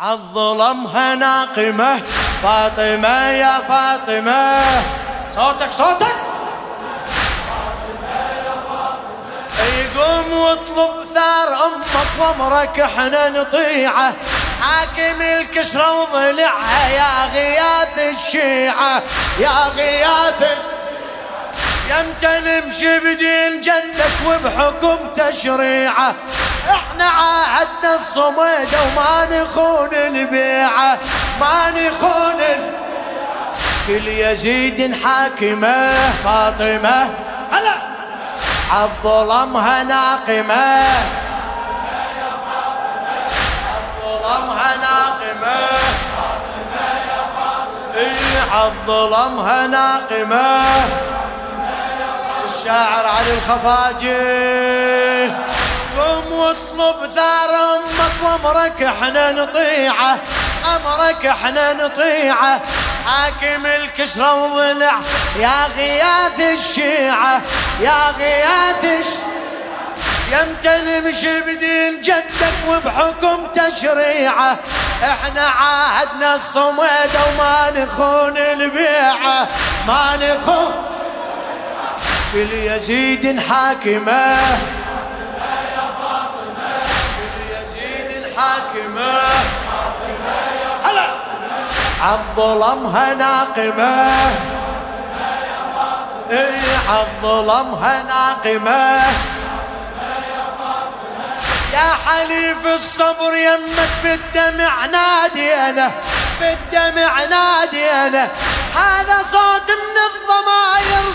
[0.00, 2.02] عالظلمها ناقمة
[2.42, 4.60] فاطمة يا فاطمة.
[5.34, 6.16] صوتك صوتك.
[9.78, 14.12] يقوم واطلب ثار أمك وأمرك إحنا نطيعه.
[14.62, 19.02] حاكم الكسرة وضلعها يا غياث الشيعة
[19.38, 20.58] يا غياث
[21.90, 26.14] يمتى نمشي بدين جدك وبحكم تشريعه.
[26.68, 30.98] إحنا عاهدنا الصميدة وما نخون البيعة
[31.40, 32.40] ما نخون
[33.86, 35.92] كل يزيد حاكمة
[36.24, 37.10] فاطمة.
[37.52, 37.74] هلا.
[38.72, 40.84] عالظلمها ناقمة
[44.04, 45.68] عالظلمها ناقمة
[48.52, 50.60] عالظلمها ناقمة
[52.44, 54.58] الشاعر علي الخفاجي.
[56.08, 60.18] قم واطلب ثار أمك وأمرك إحنا نطيعه
[60.76, 62.60] أمرك إحنا نطيعه.
[63.06, 64.94] حاكم الكسرى وضلع
[65.38, 67.40] يا غياث الشيعة
[67.80, 69.28] يا غياث الشيعة
[70.32, 74.56] يمتى نمشي بدين جدك وبحكم تشريعه.
[75.02, 79.48] إحنا عاهدنا الصمد وما نخون البيعة
[79.86, 80.84] ما نخون
[82.32, 84.36] كل يزيد حاكمة.
[88.38, 89.20] حاكمة.
[90.84, 91.14] هلا.
[92.02, 94.12] عالظلمها ناقمة.
[96.30, 99.02] إي عالظلمها ناقمة.
[101.72, 105.90] يا حليف الصبر يمك بالدمع نادي أنا.
[106.40, 108.28] بالدمع نادي أنا.
[108.74, 111.07] هذا صوت من الضماير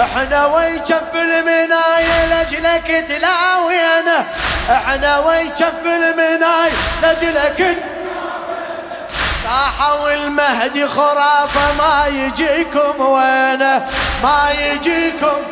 [0.00, 4.26] إحنا ويكف المناية لجلك تلاوينا
[4.70, 6.72] إحنا ويكف المناية
[7.02, 7.76] لجلك
[9.44, 13.86] صاحوا المهدي خرافة ما يجيكم وينه
[14.22, 15.42] ما يجيكم.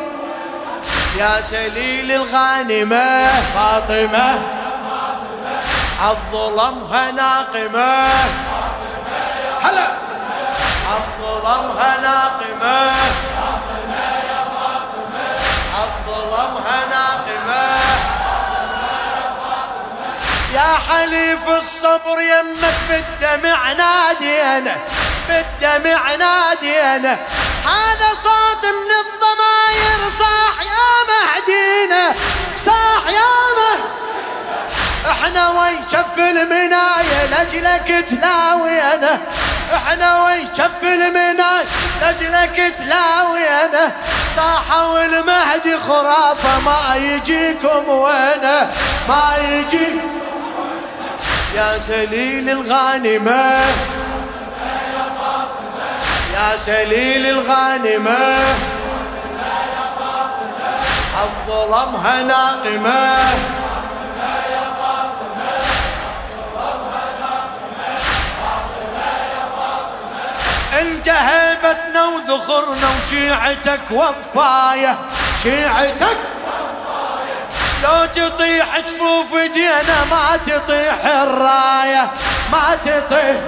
[1.17, 4.39] يا سليل الغانمة فاطمة.
[6.01, 8.07] عالظلمها ناقمة
[9.61, 9.87] هلا.
[10.91, 12.91] الظلمها ناقمة
[20.61, 24.75] يا حليف الصبر يمك بالدمع نادي أنا
[25.27, 27.17] بالدمع نادي أنا
[27.65, 32.13] هذا صوت من الضماير صاح يا مهدينا
[32.65, 33.91] صاح يا مهدينا
[35.11, 39.17] إحنا وين شف المناية لجلك تلاوي انا
[39.75, 41.65] إحنا وين شف المناية
[42.01, 43.91] لجلك تلاوي أنا
[44.35, 48.69] صاحوا المهدي خرافة ما يجيكم وأنا
[49.09, 49.87] ما يجي
[51.55, 53.61] يا سليل الغانمة.
[56.33, 58.37] يا سليل الغانمة.
[61.23, 63.17] الظلمها ناقمة.
[70.79, 74.97] انت هيبتنا وذخرنا وشيعتك وفاية.
[75.43, 76.17] شيعتك
[77.83, 82.11] لو تطيح جفوف دينا ما تطيح الراية
[82.51, 83.41] ما تطيح.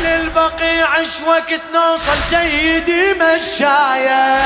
[0.00, 0.88] للبقيع
[1.26, 4.40] وقت نوصل سيدي مشاية.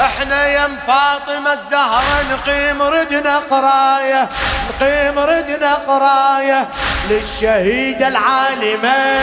[0.00, 4.28] إحنا يم فاطمة الزهرة نقيم ردنا قراية
[4.70, 6.68] نقيم ردنا قراية
[7.10, 9.20] للشهيدة العالمة.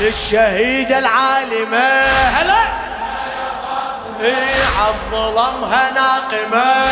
[0.00, 2.02] للشهيدة العالمة.
[2.08, 2.87] هلا!
[4.20, 6.88] إيه عالظلمها ناقمة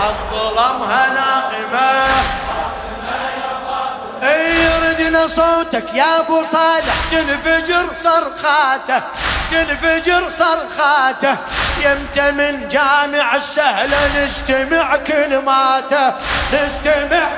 [0.00, 2.04] عالظلمها ناقمة
[4.24, 6.94] يردنا صوتك يا أبو صالح.
[7.12, 9.02] تنفجر صرخاته.
[9.50, 11.36] تنفجر صرخاته.
[11.80, 16.12] يمتى من جامع السهلة نستمع كلماته.
[16.52, 17.28] نستمع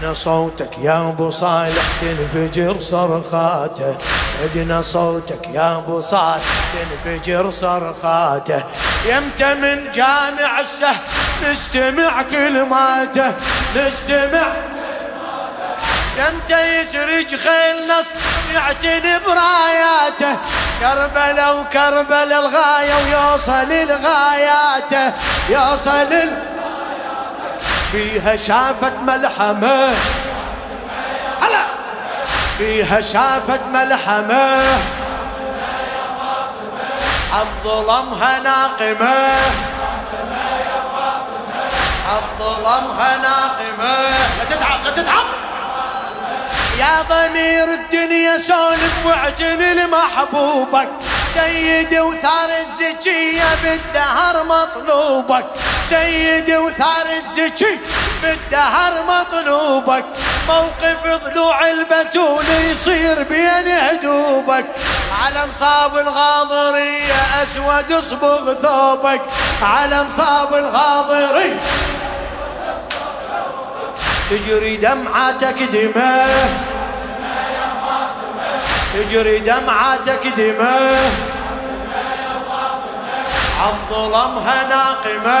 [0.00, 3.96] ادنا صوتك يا أبو صالح تنفجر صرخاته.
[4.44, 8.62] ادنا صوتك يا أبو صالح تنفجر صرخاته.
[9.06, 10.96] يمتى من جامع السهل
[11.44, 13.32] نستمع كلماته.
[13.76, 14.52] نستمع
[16.18, 18.14] يمتى يسرج خيل نصر
[18.54, 20.36] يعتني براياته.
[20.80, 25.12] كربلا وكربلا الغاية ويوصل الغاياته
[25.48, 26.12] يوصل
[27.92, 29.94] فيها شافت ملحمة.
[31.40, 31.64] هلا.
[32.58, 34.62] بيها شافت ملحمة.
[37.42, 39.32] الظلمها ناقمة.
[42.18, 43.96] الظلمها ناقمة.
[44.38, 45.26] لا تتعب لا تتعب.
[46.78, 50.88] يا ضمير الدنيا سولف واعتني لمحبوبك
[51.34, 55.44] سيدي وثار الزكية بالدهر مطلوبك.
[55.88, 57.78] سيدي وثار الزكي
[58.22, 60.04] بالدهر مطلوبك.
[60.48, 64.64] موقف ضلوع البتول يصير بين عدوبك.
[65.22, 69.20] على مصاب الغاضرية أسود اصبغ ثوبك.
[69.62, 71.60] على مصاب الغاضرية
[74.30, 76.69] تجري دمعاتك دماء
[79.00, 81.12] تجري دمعاتك دماء
[83.60, 85.40] عالظلمها ناقمة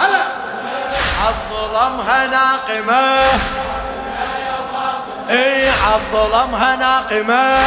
[0.00, 0.22] هلا
[1.22, 3.26] عالظلمها ناقمة
[5.30, 7.58] اي عالظلمها ناقمة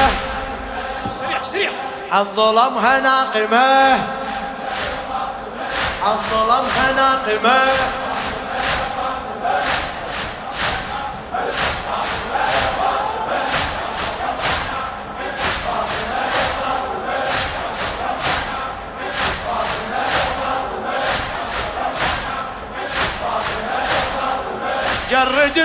[1.12, 1.72] سريع سريع.
[2.12, 4.00] عالظلمها ناقمة
[6.04, 7.60] عالظلمها ناقمة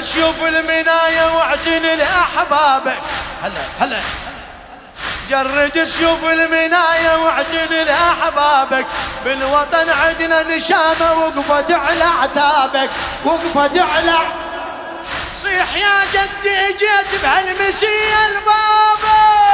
[0.01, 2.99] تشوف المناية واعتني لأحبابك
[3.43, 4.01] هلا هلا.
[5.31, 8.87] جرد تشوف المناية واعتني لأحبابك
[9.25, 12.91] بالوطن عندنا نشامة وقفت على عتابك
[13.25, 14.15] وقفت على
[15.43, 19.48] صيح يا جدي جيت بهالمسية البابك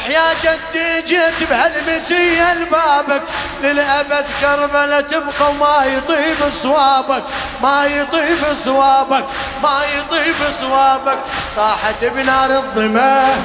[0.00, 3.22] صيح يا جدي جيت بهالمسية لبابك
[3.62, 7.22] للأبد كربلة تبقى وما يطيب صوابك.
[7.62, 9.24] ما يطيب صوابك
[9.62, 11.18] ما يطيب صوابك.
[11.56, 13.36] صاحت بنار الظمأ.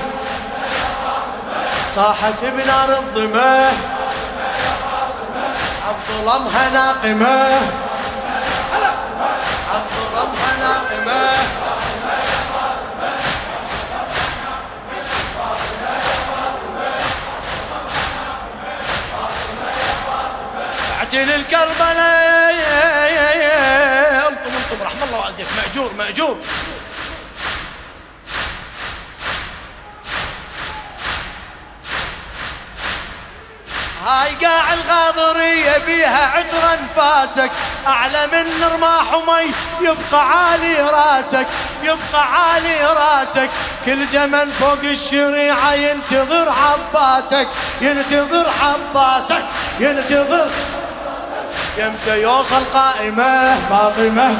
[1.95, 3.71] صاحت بنار الظمأ.
[5.89, 7.61] الظلمها ناقمة.
[9.73, 11.64] الظلمها ناقمة.
[21.45, 22.55] عجل الكربلاء
[24.27, 25.47] انطم انطم رحم الله والديك.
[25.57, 26.37] مأجور مأجور.
[34.05, 37.51] هاي قاع الغاضرية بيها عطر انفاسك
[37.87, 39.51] أعلى من رماح ومي
[39.81, 41.47] يبقى عالي راسك
[41.83, 43.49] يبقى عالي راسك.
[43.85, 47.47] كل زمن فوق الشريعة ينتظر عباسك
[47.81, 49.45] ينتظر عباسك
[49.79, 50.49] ينتظر
[51.77, 54.35] يمتى يوصل قائمة؟ فاطمة.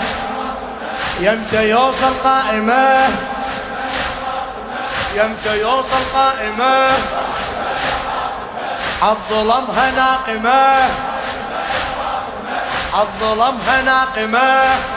[1.19, 3.07] يمتى يوصل قائمة؟
[5.15, 6.87] يمتى يوصل قائمة؟
[9.03, 10.89] الظلمها ناقمة.
[13.01, 14.94] الظلمها ناقمة.